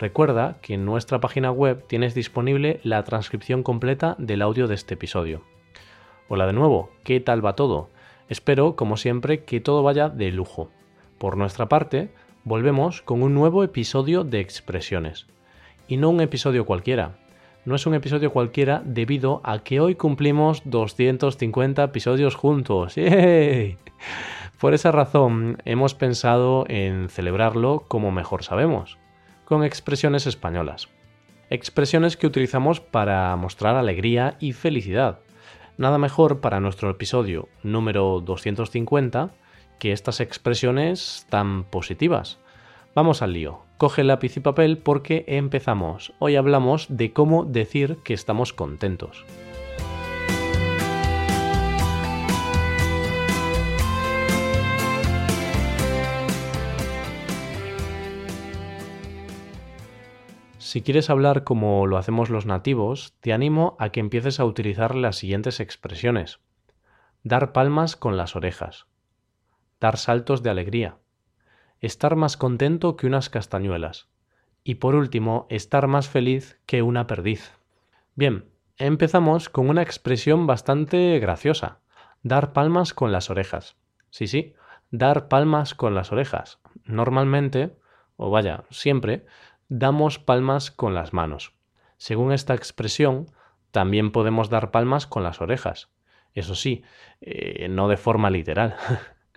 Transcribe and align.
Recuerda 0.00 0.56
que 0.62 0.72
en 0.72 0.86
nuestra 0.86 1.20
página 1.20 1.50
web 1.50 1.84
tienes 1.86 2.14
disponible 2.14 2.80
la 2.84 3.04
transcripción 3.04 3.62
completa 3.62 4.16
del 4.18 4.40
audio 4.40 4.66
de 4.66 4.74
este 4.74 4.94
episodio. 4.94 5.42
Hola 6.26 6.46
de 6.46 6.54
nuevo, 6.54 6.88
¿qué 7.04 7.20
tal 7.20 7.44
va 7.44 7.54
todo? 7.54 7.90
Espero, 8.30 8.76
como 8.76 8.96
siempre, 8.96 9.44
que 9.44 9.60
todo 9.60 9.82
vaya 9.82 10.08
de 10.08 10.32
lujo. 10.32 10.70
Por 11.18 11.36
nuestra 11.36 11.68
parte, 11.68 12.14
volvemos 12.44 13.02
con 13.02 13.22
un 13.22 13.34
nuevo 13.34 13.62
episodio 13.62 14.24
de 14.24 14.40
expresiones. 14.40 15.26
Y 15.86 15.98
no 15.98 16.08
un 16.08 16.22
episodio 16.22 16.64
cualquiera. 16.64 17.18
No 17.66 17.74
es 17.74 17.84
un 17.84 17.92
episodio 17.92 18.32
cualquiera 18.32 18.80
debido 18.82 19.42
a 19.44 19.58
que 19.58 19.80
hoy 19.80 19.96
cumplimos 19.96 20.62
250 20.64 21.84
episodios 21.84 22.36
juntos. 22.36 22.94
Por 24.58 24.72
esa 24.72 24.92
razón 24.92 25.58
hemos 25.66 25.94
pensado 25.94 26.64
en 26.68 27.10
celebrarlo 27.10 27.84
como 27.86 28.10
mejor 28.12 28.44
sabemos 28.44 28.99
con 29.50 29.64
expresiones 29.64 30.28
españolas. 30.28 30.88
Expresiones 31.50 32.16
que 32.16 32.28
utilizamos 32.28 32.78
para 32.78 33.34
mostrar 33.34 33.74
alegría 33.74 34.36
y 34.38 34.52
felicidad. 34.52 35.18
Nada 35.76 35.98
mejor 35.98 36.40
para 36.40 36.60
nuestro 36.60 36.88
episodio 36.88 37.48
número 37.64 38.20
250 38.20 39.30
que 39.80 39.90
estas 39.90 40.20
expresiones 40.20 41.26
tan 41.30 41.64
positivas. 41.64 42.38
Vamos 42.94 43.22
al 43.22 43.32
lío. 43.32 43.64
Coge 43.76 44.04
lápiz 44.04 44.36
y 44.36 44.40
papel 44.40 44.78
porque 44.78 45.24
empezamos. 45.26 46.12
Hoy 46.20 46.36
hablamos 46.36 46.86
de 46.88 47.12
cómo 47.12 47.44
decir 47.44 47.98
que 48.04 48.14
estamos 48.14 48.52
contentos. 48.52 49.24
Si 60.70 60.82
quieres 60.82 61.10
hablar 61.10 61.42
como 61.42 61.84
lo 61.88 61.96
hacemos 61.96 62.30
los 62.30 62.46
nativos, 62.46 63.16
te 63.18 63.32
animo 63.32 63.74
a 63.80 63.88
que 63.88 63.98
empieces 63.98 64.38
a 64.38 64.44
utilizar 64.44 64.94
las 64.94 65.16
siguientes 65.16 65.58
expresiones. 65.58 66.38
Dar 67.24 67.50
palmas 67.50 67.96
con 67.96 68.16
las 68.16 68.36
orejas. 68.36 68.86
Dar 69.80 69.96
saltos 69.96 70.44
de 70.44 70.50
alegría. 70.50 70.98
Estar 71.80 72.14
más 72.14 72.36
contento 72.36 72.96
que 72.96 73.08
unas 73.08 73.30
castañuelas. 73.30 74.10
Y 74.62 74.76
por 74.76 74.94
último, 74.94 75.48
estar 75.50 75.88
más 75.88 76.08
feliz 76.08 76.60
que 76.66 76.82
una 76.82 77.08
perdiz. 77.08 77.50
Bien, 78.14 78.44
empezamos 78.76 79.48
con 79.48 79.70
una 79.70 79.82
expresión 79.82 80.46
bastante 80.46 81.18
graciosa. 81.18 81.80
Dar 82.22 82.52
palmas 82.52 82.94
con 82.94 83.10
las 83.10 83.28
orejas. 83.28 83.74
Sí, 84.10 84.28
sí, 84.28 84.54
dar 84.92 85.26
palmas 85.26 85.74
con 85.74 85.96
las 85.96 86.12
orejas. 86.12 86.60
Normalmente, 86.84 87.76
o 88.14 88.30
vaya, 88.30 88.62
siempre, 88.70 89.26
damos 89.70 90.18
palmas 90.18 90.70
con 90.70 90.94
las 90.94 91.14
manos. 91.14 91.54
Según 91.96 92.32
esta 92.32 92.54
expresión, 92.54 93.30
también 93.70 94.10
podemos 94.10 94.50
dar 94.50 94.72
palmas 94.72 95.06
con 95.06 95.22
las 95.22 95.40
orejas. 95.40 95.88
Eso 96.34 96.54
sí, 96.54 96.82
eh, 97.20 97.68
no 97.70 97.88
de 97.88 97.96
forma 97.96 98.30
literal. 98.30 98.76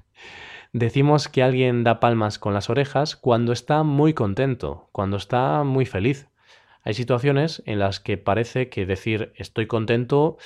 Decimos 0.74 1.28
que 1.28 1.44
alguien 1.44 1.84
da 1.84 2.00
palmas 2.00 2.40
con 2.40 2.56
las 2.56 2.72
orejas 2.72 3.16
cuando 3.16 3.54
está 3.54 3.84
muy 3.84 4.14
contento, 4.14 4.90
cuando 4.92 5.18
está 5.18 5.64
muy 5.64 5.86
feliz. 5.86 6.28
Hay 6.82 6.96
situaciones 6.96 7.62
en 7.68 7.78
las 7.78 8.00
que 8.00 8.18
parece 8.18 8.70
que 8.70 8.88
decir 8.88 9.34
estoy 9.36 9.68
contento 9.68 10.38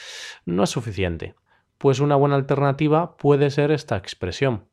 no 0.46 0.64
es 0.64 0.70
suficiente, 0.70 1.36
pues 1.78 2.02
una 2.02 2.18
buena 2.18 2.36
alternativa 2.36 3.16
puede 3.16 3.50
ser 3.50 3.72
esta 3.72 3.96
expresión. 3.96 4.66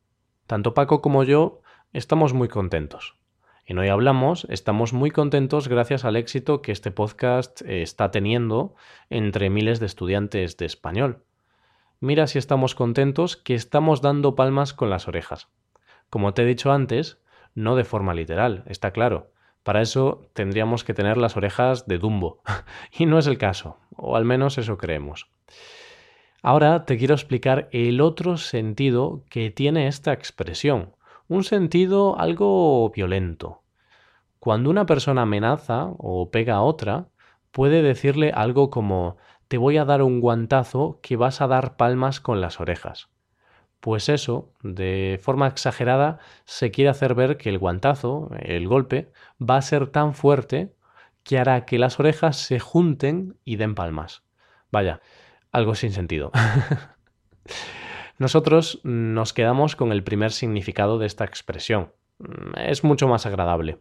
Tanto 0.48 0.74
Paco 0.74 1.00
como 1.00 1.22
yo 1.22 1.60
estamos 1.92 2.34
muy 2.34 2.48
contentos. 2.48 3.16
En 3.66 3.78
Hoy 3.78 3.88
Hablamos 3.88 4.46
estamos 4.50 4.92
muy 4.92 5.10
contentos 5.10 5.68
gracias 5.68 6.04
al 6.04 6.16
éxito 6.16 6.60
que 6.60 6.70
este 6.70 6.90
podcast 6.90 7.62
eh, 7.62 7.80
está 7.80 8.10
teniendo 8.10 8.74
entre 9.08 9.48
miles 9.48 9.80
de 9.80 9.86
estudiantes 9.86 10.58
de 10.58 10.66
español. 10.66 11.22
Mira 11.98 12.26
si 12.26 12.38
estamos 12.38 12.74
contentos 12.74 13.38
que 13.38 13.54
estamos 13.54 14.02
dando 14.02 14.34
palmas 14.34 14.74
con 14.74 14.90
las 14.90 15.08
orejas. 15.08 15.48
Como 16.10 16.34
te 16.34 16.42
he 16.42 16.44
dicho 16.44 16.72
antes, 16.72 17.22
no 17.54 17.74
de 17.74 17.84
forma 17.84 18.12
literal, 18.12 18.64
está 18.66 18.90
claro. 18.90 19.30
Para 19.62 19.80
eso 19.80 20.28
tendríamos 20.34 20.84
que 20.84 20.92
tener 20.92 21.16
las 21.16 21.38
orejas 21.38 21.86
de 21.86 21.96
Dumbo. 21.96 22.42
y 22.92 23.06
no 23.06 23.18
es 23.18 23.26
el 23.26 23.38
caso, 23.38 23.78
o 23.96 24.14
al 24.14 24.26
menos 24.26 24.58
eso 24.58 24.76
creemos. 24.76 25.30
Ahora 26.42 26.84
te 26.84 26.98
quiero 26.98 27.14
explicar 27.14 27.70
el 27.72 28.02
otro 28.02 28.36
sentido 28.36 29.22
que 29.30 29.50
tiene 29.50 29.86
esta 29.86 30.12
expresión, 30.12 30.92
un 31.28 31.44
sentido 31.44 32.18
algo 32.18 32.90
violento. 32.90 33.62
Cuando 34.38 34.70
una 34.70 34.86
persona 34.86 35.22
amenaza 35.22 35.86
o 35.98 36.30
pega 36.30 36.56
a 36.56 36.62
otra, 36.62 37.08
puede 37.50 37.82
decirle 37.82 38.30
algo 38.34 38.70
como 38.70 39.16
te 39.48 39.58
voy 39.58 39.76
a 39.78 39.84
dar 39.84 40.02
un 40.02 40.20
guantazo 40.20 41.00
que 41.02 41.16
vas 41.16 41.40
a 41.40 41.46
dar 41.46 41.76
palmas 41.76 42.20
con 42.20 42.40
las 42.40 42.60
orejas. 42.60 43.08
Pues 43.80 44.08
eso, 44.08 44.52
de 44.62 45.20
forma 45.22 45.46
exagerada, 45.46 46.18
se 46.44 46.70
quiere 46.70 46.90
hacer 46.90 47.14
ver 47.14 47.36
que 47.36 47.50
el 47.50 47.58
guantazo, 47.58 48.30
el 48.38 48.66
golpe, 48.66 49.12
va 49.38 49.56
a 49.56 49.62
ser 49.62 49.88
tan 49.88 50.14
fuerte 50.14 50.74
que 51.22 51.38
hará 51.38 51.64
que 51.64 51.78
las 51.78 52.00
orejas 52.00 52.36
se 52.36 52.58
junten 52.58 53.38
y 53.44 53.56
den 53.56 53.74
palmas. 53.74 54.24
Vaya, 54.70 55.00
algo 55.52 55.74
sin 55.74 55.92
sentido. 55.92 56.32
Nosotros 58.18 58.80
nos 58.84 59.32
quedamos 59.32 59.74
con 59.74 59.90
el 59.90 60.04
primer 60.04 60.30
significado 60.30 60.98
de 60.98 61.06
esta 61.06 61.24
expresión. 61.24 61.92
Es 62.56 62.84
mucho 62.84 63.08
más 63.08 63.26
agradable. 63.26 63.78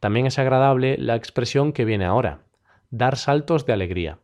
También 0.00 0.26
es 0.26 0.38
agradable 0.38 0.96
la 0.98 1.14
expresión 1.14 1.72
que 1.72 1.84
viene 1.84 2.04
ahora, 2.04 2.40
dar 2.90 3.16
saltos 3.16 3.64
de 3.64 3.72
alegría. 3.72 4.18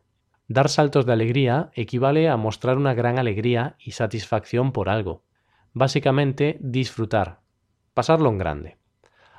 Dar 0.47 0.67
saltos 0.67 1.05
de 1.05 1.13
alegría 1.13 1.71
equivale 1.75 2.27
a 2.27 2.35
mostrar 2.35 2.77
una 2.77 2.93
gran 2.93 3.17
alegría 3.17 3.77
y 3.79 3.91
satisfacción 3.91 4.73
por 4.73 4.89
algo. 4.89 5.23
Básicamente, 5.71 6.57
disfrutar, 6.59 7.39
pasarlo 7.93 8.29
en 8.29 8.37
grande. 8.37 8.77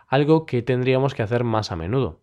Algo 0.09 0.47
que 0.47 0.63
tendríamos 0.63 1.15
que 1.15 1.23
hacer 1.23 1.45
más 1.45 1.71
a 1.71 1.77
menudo. 1.77 2.23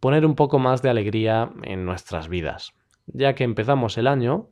Poner 0.00 0.24
un 0.24 0.34
poco 0.34 0.58
más 0.58 0.80
de 0.80 0.88
alegría 0.88 1.50
en 1.62 1.84
nuestras 1.84 2.28
vidas. 2.28 2.72
Ya 3.06 3.34
que 3.34 3.44
empezamos 3.44 3.98
el 3.98 4.06
año, 4.06 4.48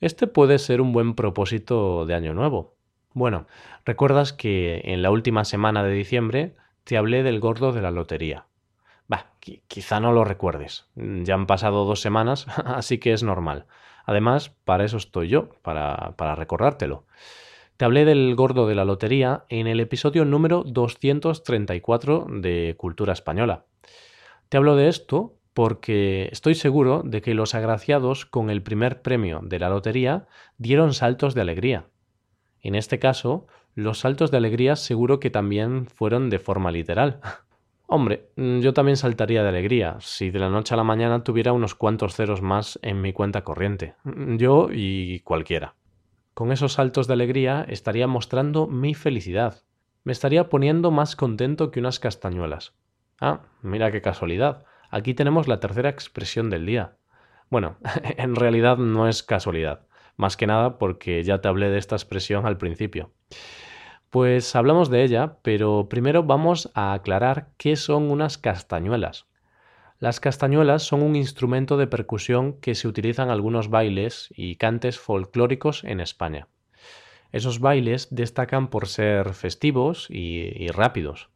este 0.00 0.26
puede 0.26 0.58
ser 0.58 0.80
un 0.80 0.92
buen 0.92 1.14
propósito 1.14 2.06
de 2.06 2.14
año 2.14 2.34
nuevo. 2.34 2.74
Bueno, 3.14 3.46
recuerdas 3.84 4.32
que 4.32 4.82
en 4.84 5.02
la 5.02 5.10
última 5.10 5.44
semana 5.44 5.82
de 5.82 5.92
diciembre 5.92 6.54
te 6.84 6.96
hablé 6.96 7.22
del 7.22 7.40
gordo 7.40 7.72
de 7.72 7.82
la 7.82 7.90
lotería. 7.90 8.46
Bah, 9.08 9.32
quizá 9.66 10.00
no 10.00 10.12
lo 10.12 10.24
recuerdes. 10.24 10.86
Ya 10.94 11.34
han 11.34 11.46
pasado 11.46 11.84
dos 11.84 12.00
semanas, 12.00 12.46
así 12.64 12.98
que 12.98 13.12
es 13.12 13.22
normal. 13.22 13.66
Además, 14.04 14.50
para 14.64 14.84
eso 14.84 14.96
estoy 14.96 15.28
yo, 15.28 15.50
para, 15.62 16.14
para 16.16 16.34
recordártelo. 16.34 17.04
Te 17.76 17.84
hablé 17.84 18.04
del 18.04 18.34
gordo 18.34 18.66
de 18.66 18.74
la 18.74 18.84
lotería 18.84 19.44
en 19.48 19.66
el 19.66 19.80
episodio 19.80 20.24
número 20.24 20.64
234 20.64 22.26
de 22.28 22.74
Cultura 22.76 23.12
Española. 23.12 23.64
Te 24.48 24.56
hablo 24.56 24.76
de 24.76 24.88
esto 24.88 25.37
porque 25.58 26.28
estoy 26.30 26.54
seguro 26.54 27.02
de 27.04 27.20
que 27.20 27.34
los 27.34 27.56
agraciados 27.56 28.26
con 28.26 28.48
el 28.48 28.62
primer 28.62 29.02
premio 29.02 29.40
de 29.42 29.58
la 29.58 29.68
lotería 29.68 30.28
dieron 30.56 30.94
saltos 30.94 31.34
de 31.34 31.40
alegría. 31.40 31.88
En 32.60 32.76
este 32.76 33.00
caso, 33.00 33.48
los 33.74 33.98
saltos 33.98 34.30
de 34.30 34.36
alegría 34.36 34.76
seguro 34.76 35.18
que 35.18 35.30
también 35.30 35.86
fueron 35.86 36.30
de 36.30 36.38
forma 36.38 36.70
literal. 36.70 37.18
Hombre, 37.88 38.30
yo 38.36 38.72
también 38.72 38.96
saltaría 38.96 39.42
de 39.42 39.48
alegría 39.48 39.96
si 39.98 40.30
de 40.30 40.38
la 40.38 40.48
noche 40.48 40.74
a 40.74 40.76
la 40.76 40.84
mañana 40.84 41.24
tuviera 41.24 41.52
unos 41.52 41.74
cuantos 41.74 42.14
ceros 42.14 42.40
más 42.40 42.78
en 42.82 43.00
mi 43.00 43.12
cuenta 43.12 43.42
corriente. 43.42 43.96
Yo 44.04 44.68
y 44.72 45.18
cualquiera. 45.24 45.74
Con 46.34 46.52
esos 46.52 46.74
saltos 46.74 47.08
de 47.08 47.14
alegría 47.14 47.66
estaría 47.68 48.06
mostrando 48.06 48.68
mi 48.68 48.94
felicidad. 48.94 49.64
Me 50.04 50.12
estaría 50.12 50.50
poniendo 50.50 50.92
más 50.92 51.16
contento 51.16 51.72
que 51.72 51.80
unas 51.80 51.98
castañuelas. 51.98 52.74
Ah, 53.20 53.40
mira 53.62 53.90
qué 53.90 54.00
casualidad. 54.00 54.64
Aquí 54.90 55.14
tenemos 55.14 55.48
la 55.48 55.60
tercera 55.60 55.88
expresión 55.88 56.50
del 56.50 56.66
día. 56.66 56.96
Bueno, 57.50 57.78
en 58.16 58.34
realidad 58.34 58.78
no 58.78 59.08
es 59.08 59.22
casualidad, 59.22 59.86
más 60.16 60.36
que 60.36 60.46
nada 60.46 60.78
porque 60.78 61.22
ya 61.22 61.40
te 61.40 61.48
hablé 61.48 61.70
de 61.70 61.78
esta 61.78 61.96
expresión 61.96 62.46
al 62.46 62.58
principio. 62.58 63.12
Pues 64.10 64.56
hablamos 64.56 64.88
de 64.88 65.04
ella, 65.04 65.36
pero 65.42 65.88
primero 65.88 66.22
vamos 66.22 66.70
a 66.74 66.94
aclarar 66.94 67.50
qué 67.58 67.76
son 67.76 68.10
unas 68.10 68.38
castañuelas. 68.38 69.26
Las 69.98 70.20
castañuelas 70.20 70.84
son 70.84 71.02
un 71.02 71.16
instrumento 71.16 71.76
de 71.76 71.88
percusión 71.88 72.54
que 72.60 72.74
se 72.74 72.86
utiliza 72.88 73.24
en 73.24 73.30
algunos 73.30 73.68
bailes 73.68 74.32
y 74.34 74.56
cantes 74.56 74.98
folclóricos 74.98 75.84
en 75.84 76.00
España. 76.00 76.46
Esos 77.32 77.60
bailes 77.60 78.08
destacan 78.10 78.68
por 78.68 78.86
ser 78.86 79.34
festivos 79.34 80.06
y, 80.08 80.68
rápidos. 80.68 81.28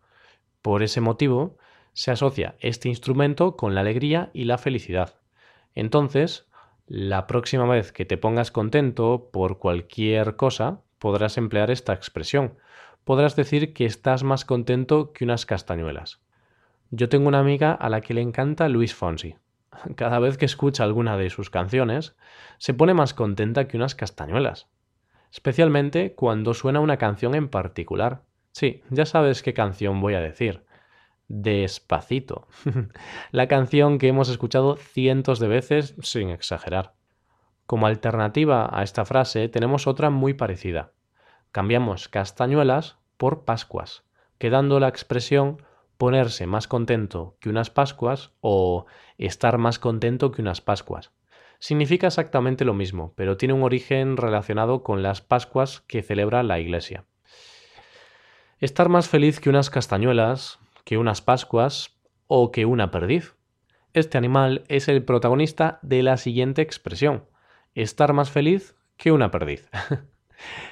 Por 0.63 0.83
ese 0.83 1.01
motivo, 1.01 1.59
se 1.93 2.11
asocia 2.11 2.57
este 2.61 2.89
instrumento 2.89 3.57
con 3.57 3.75
la 3.75 3.83
alegría 3.83 4.31
y 4.33 4.45
la 4.45 4.59
felicidad. 4.59 5.15
Entonces, 5.75 6.47
la 6.87 7.27
próxima 7.27 7.67
vez 7.67 7.93
que 7.93 8.05
te 8.05 8.19
pongas 8.19 8.51
contento 8.51 9.31
por 9.33 9.59
cualquier 9.59 10.37
cosa, 10.37 10.81
podrás 10.99 11.39
emplear 11.39 11.71
esta 11.71 11.93
expresión. 11.93 12.55
Podrás 13.05 13.37
decir 13.37 13.73
que 13.73 13.85
estás 13.85 14.23
más 14.23 14.45
contento 14.45 15.13
que 15.13 15.25
unas 15.25 15.47
castañuelas. 15.47 16.21
Yo 16.91 17.09
tengo 17.09 17.29
una 17.29 17.41
amiga 17.41 17.73
a 17.73 17.89
la 17.89 18.01
que 18.01 18.15
le 18.15 18.21
encanta 18.21 18.69
Luis 18.69 18.95
Fonsi. 18.95 19.37
Cada 19.97 20.19
vez 20.19 20.37
que 20.37 20.45
escucha 20.45 20.85
alguna 20.85 21.17
de 21.17 21.31
sus 21.31 21.51
canciones, 21.51 22.15
se 22.59 22.75
pone 22.75 22.95
más 22.95 23.15
contenta 23.15 23.67
que 23.67 23.77
unas 23.77 23.95
castañuelas. 23.95 24.69
Especialmente 25.33 26.15
cuando 26.15 26.53
suena 26.53 26.81
una 26.81 26.99
canción 26.99 27.35
en 27.35 27.49
particular. 27.49 28.23
Sí, 28.53 28.83
ya 28.91 29.07
sabes 29.07 29.43
qué 29.43 29.55
canción 29.55 30.01
voy 30.01 30.15
a 30.15 30.21
decir. 30.21 30.63
Despacito. 31.29 32.49
la 33.31 33.49
canción 33.49 33.99
que 33.99 34.09
hemos 34.09 34.29
escuchado 34.29 34.77
cientos 34.77 35.39
de 35.39 35.49
veces 35.49 35.95
sin 36.03 36.31
exagerar. 36.31 36.95
Como 37.67 37.87
alternativa 37.87 38.69
a 38.73 38.83
esta 38.83 39.05
frase 39.05 39.49
tenemos 39.49 39.87
otra 39.87 40.11
muy 40.11 40.35
parecida. 40.35 40.93
Cambiamos 41.53 42.09
castañuelas 42.09 42.99
por 43.17 43.45
pascuas, 43.45 44.05
quedando 44.39 44.81
la 44.81 44.89
expresión 44.89 45.63
ponerse 46.03 46.49
más 46.49 46.67
contento 46.67 47.37
que 47.39 47.49
unas 47.49 47.71
Pascuas 47.71 48.33
o 48.41 48.87
estar 49.19 49.57
más 49.59 49.79
contento 49.79 50.33
que 50.33 50.43
unas 50.43 50.61
Pascuas. 50.61 51.13
Significa 51.61 52.09
exactamente 52.09 52.65
lo 52.65 52.75
mismo, 52.75 53.13
pero 53.15 53.37
tiene 53.37 53.55
un 53.55 53.63
origen 53.63 54.17
relacionado 54.17 54.83
con 54.83 55.05
las 55.05 55.21
Pascuas 55.21 55.83
que 55.87 56.03
celebra 56.03 56.43
la 56.43 56.59
Iglesia. 56.59 57.05
Estar 58.59 58.89
más 58.89 59.09
feliz 59.09 59.39
que 59.39 59.49
unas 59.49 59.71
castañuelas, 59.71 60.59
que 60.85 60.99
unas 60.99 61.23
Pascuas 61.23 61.99
o 62.27 62.51
que 62.51 62.65
una 62.65 62.91
perdiz. 62.91 63.35
Este 63.93 64.19
animal 64.19 64.65
es 64.69 64.89
el 64.89 65.05
protagonista 65.05 65.79
de 65.83 66.03
la 66.03 66.17
siguiente 66.17 66.63
expresión. 66.63 67.25
Estar 67.75 68.13
más 68.13 68.31
feliz 68.31 68.77
que 68.97 69.13
una 69.13 69.31
perdiz. 69.31 69.69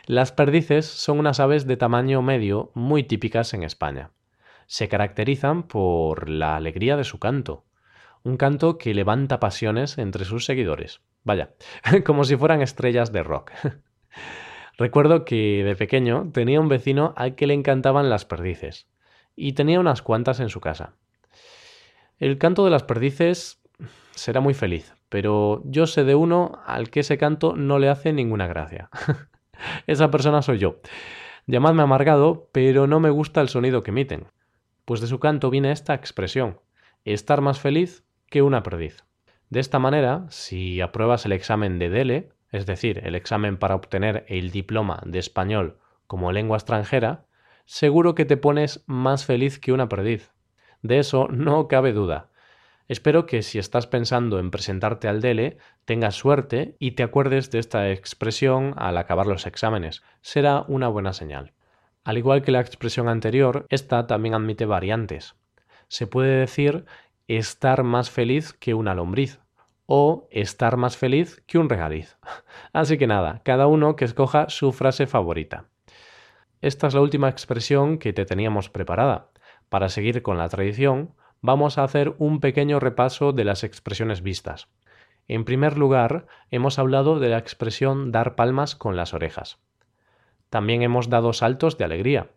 Las 0.07 0.33
perdices 0.33 0.87
son 0.87 1.19
unas 1.19 1.39
aves 1.39 1.67
de 1.67 1.77
tamaño 1.77 2.23
medio 2.23 2.73
muy 2.75 3.05
típicas 3.05 3.55
en 3.55 3.63
España 3.63 4.11
se 4.71 4.89
caracterizan 4.89 5.65
por 5.65 6.29
la 6.29 6.55
alegría 6.55 6.97
de 6.97 7.03
su 7.03 7.19
canto, 7.19 7.65
un 8.23 8.37
canto 8.37 8.79
que 8.79 8.95
levanta 8.95 9.41
pasiones 9.41 9.99
entre 9.99 10.25
sus 10.25 10.45
seguidores. 10.45 11.01
Vaya, 11.25 11.55
como 12.07 12.23
si 12.23 12.37
fueran 12.37 12.63
estrellas 12.63 13.11
de 13.11 13.25
rock. 13.25 13.51
Recuerdo 14.79 15.25
que 15.25 15.65
de 15.65 15.75
pequeño 15.75 16.31
tenía 16.33 16.61
un 16.61 16.69
vecino 16.69 17.15
al 17.17 17.35
que 17.35 17.49
le 17.49 17.55
encantaban 17.55 18.11
las 18.11 18.25
perdices, 18.25 18.87
y 19.41 19.53
tenía 19.55 19.81
unas 19.81 20.03
cuantas 20.03 20.41
en 20.41 20.49
su 20.49 20.61
casa. 20.61 20.95
El 22.19 22.39
canto 22.39 22.65
de 22.65 22.71
las 22.71 22.83
perdices 22.83 23.63
será 24.15 24.41
muy 24.41 24.55
feliz, 24.55 24.95
pero 25.09 25.63
yo 25.65 25.87
sé 25.87 26.05
de 26.05 26.15
uno 26.15 26.61
al 26.67 26.91
que 26.91 27.01
ese 27.01 27.19
canto 27.19 27.57
no 27.57 27.79
le 27.79 27.89
hace 27.89 28.13
ninguna 28.13 28.47
gracia. 28.47 28.91
Esa 29.87 30.11
persona 30.11 30.43
soy 30.43 30.59
yo. 30.59 30.81
Llamadme 31.47 31.83
amargado, 31.83 32.49
pero 32.53 32.87
no 32.87 33.01
me 33.01 33.11
gusta 33.11 33.41
el 33.41 33.49
sonido 33.49 33.83
que 33.83 33.91
emiten 33.91 34.27
pues 34.91 35.01
de 35.01 35.07
su 35.07 35.21
canto 35.21 35.51
viene 35.51 35.71
esta 35.71 35.95
expresión, 35.95 36.59
estar 37.05 37.41
más 37.43 37.61
feliz 37.61 38.03
que 38.29 38.43
una 38.43 38.65
perdiz. 38.65 39.05
De 39.49 39.61
esta 39.61 39.79
manera, 39.79 40.27
si 40.31 40.81
apruebas 40.81 41.25
el 41.27 41.31
examen 41.31 41.79
de 41.79 41.91
DELE, 41.91 42.33
es 42.51 42.67
decir, 42.67 43.01
el 43.05 43.15
examen 43.15 43.57
para 43.57 43.77
obtener 43.77 44.25
el 44.27 44.51
diploma 44.51 45.01
de 45.07 45.21
español 45.21 45.79
como 46.09 46.33
lengua 46.33 46.57
extranjera, 46.57 47.25
seguro 47.65 48.15
que 48.15 48.25
te 48.25 48.37
pones 48.37 48.83
más 48.87 49.25
feliz 49.25 49.59
que 49.59 49.73
una 49.73 49.89
perdiz. 49.89 50.33
De 50.83 50.99
eso 50.99 51.29
no 51.29 51.69
cabe 51.69 51.93
duda. 51.93 52.31
Espero 52.89 53.25
que 53.25 53.43
si 53.43 53.59
estás 53.61 53.87
pensando 53.87 54.41
en 54.41 54.51
presentarte 54.51 55.07
al 55.07 55.21
DELE, 55.21 55.59
tengas 55.85 56.17
suerte 56.17 56.75
y 56.81 56.93
te 56.93 57.05
acuerdes 57.05 57.51
de 57.53 57.61
esta 57.61 57.91
expresión 57.91 58.75
al 58.77 58.99
acabar 58.99 59.27
los 59.27 59.47
exámenes. 59.47 60.03
Será 60.23 60.65
una 60.67 60.89
buena 60.89 61.13
señal. 61.13 61.53
Al 62.03 62.19
igual 62.19 62.43
que 62.43 62.51
la 62.51 62.61
expresión 62.61 63.09
anterior, 63.09 63.67
esta 63.69 64.07
también 64.09 64.35
admite 64.35 64.67
variantes. 64.67 65.37
Se 65.87 66.07
puede 66.07 66.41
decir 66.41 66.85
estar 67.29 67.85
más 67.85 68.11
feliz 68.11 68.53
que 68.53 68.75
una 68.75 68.95
lombriz 68.95 69.39
o 69.87 70.27
estar 70.31 70.77
más 70.77 70.97
feliz 70.97 71.43
que 71.47 71.59
un 71.59 71.69
regaliz. 71.69 72.19
Así 72.73 72.99
que 72.99 73.07
nada, 73.07 73.41
cada 73.45 73.67
uno 73.67 73.97
que 73.97 74.05
escoja 74.05 74.49
su 74.49 74.73
frase 74.73 75.07
favorita. 75.07 75.67
Esta 76.61 76.87
es 76.87 76.95
la 76.95 77.01
última 77.01 77.29
expresión 77.29 77.99
que 77.99 78.13
te 78.13 78.25
teníamos 78.25 78.69
preparada. 78.69 79.31
Para 79.69 79.89
seguir 79.89 80.23
con 80.23 80.39
la 80.39 80.49
tradición, 80.49 81.15
vamos 81.41 81.79
a 81.79 81.85
hacer 81.85 82.15
un 82.19 82.41
pequeño 82.41 82.81
repaso 82.81 83.33
de 83.33 83.45
las 83.45 83.65
expresiones 83.65 84.23
vistas. 84.23 84.69
En 85.29 85.45
primer 85.45 85.79
lugar, 85.79 86.27
hemos 86.51 86.79
hablado 86.79 87.19
de 87.19 87.29
la 87.29 87.39
expresión 87.39 88.13
dar 88.13 88.35
palmas 88.35 88.75
con 88.75 88.97
las 88.97 89.15
orejas 89.15 89.59
también 90.51 90.83
hemos 90.83 91.09
dado 91.09 91.33
saltos 91.33 91.79
de 91.79 91.85
alegría. 91.85 92.33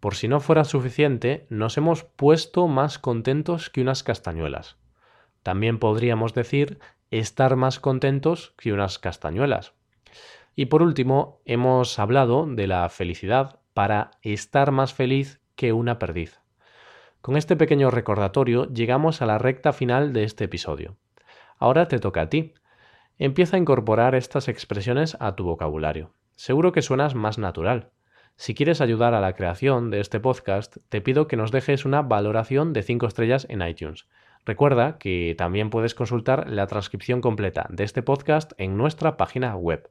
Por 0.00 0.14
si 0.16 0.28
no 0.28 0.40
fuera 0.40 0.64
suficiente, 0.64 1.46
nos 1.48 1.76
hemos 1.78 2.04
puesto 2.04 2.68
más 2.68 2.98
contentos 2.98 3.70
que 3.70 3.80
unas 3.80 4.02
castañuelas. 4.02 4.76
También 5.42 5.78
podríamos 5.78 6.34
decir 6.34 6.78
estar 7.10 7.56
más 7.56 7.80
contentos 7.80 8.54
que 8.58 8.72
unas 8.72 8.98
castañuelas. 8.98 9.72
Y 10.58 10.66
por 10.66 10.82
último, 10.82 11.40
hemos 11.44 12.00
hablado 12.00 12.44
de 12.44 12.66
la 12.66 12.88
felicidad 12.88 13.60
para 13.74 14.10
estar 14.22 14.72
más 14.72 14.92
feliz 14.92 15.40
que 15.54 15.72
una 15.72 16.00
perdiz. 16.00 16.40
Con 17.20 17.36
este 17.36 17.54
pequeño 17.54 17.92
recordatorio 17.92 18.66
llegamos 18.66 19.22
a 19.22 19.26
la 19.26 19.38
recta 19.38 19.72
final 19.72 20.12
de 20.12 20.24
este 20.24 20.46
episodio. 20.46 20.96
Ahora 21.58 21.86
te 21.86 22.00
toca 22.00 22.22
a 22.22 22.28
ti. 22.28 22.54
Empieza 23.20 23.56
a 23.56 23.60
incorporar 23.60 24.16
estas 24.16 24.48
expresiones 24.48 25.16
a 25.20 25.36
tu 25.36 25.44
vocabulario 25.44 26.12
seguro 26.34 26.70
que 26.72 26.82
suenas 26.82 27.14
más 27.14 27.36
natural. 27.38 27.90
Si 28.36 28.54
quieres 28.54 28.80
ayudar 28.80 29.12
a 29.12 29.20
la 29.20 29.34
creación 29.34 29.90
de 29.90 30.00
este 30.00 30.20
podcast, 30.20 30.76
te 30.88 31.00
pido 31.00 31.26
que 31.26 31.36
nos 31.36 31.50
dejes 31.50 31.84
una 31.84 32.02
valoración 32.02 32.72
de 32.72 32.82
5 32.82 33.06
estrellas 33.06 33.46
en 33.50 33.62
iTunes. 33.62 34.06
Recuerda 34.44 34.98
que 34.98 35.34
también 35.36 35.70
puedes 35.70 35.96
consultar 35.96 36.48
la 36.48 36.68
transcripción 36.68 37.20
completa 37.20 37.66
de 37.70 37.82
este 37.82 38.02
podcast 38.02 38.52
en 38.56 38.76
nuestra 38.76 39.16
página 39.16 39.56
web 39.56 39.90